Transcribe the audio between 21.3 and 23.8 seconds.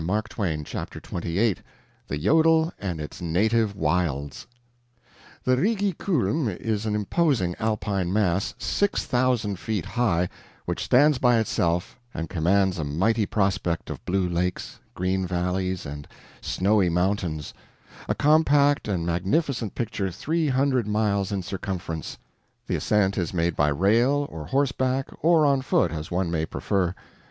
in circumference. The ascent is made by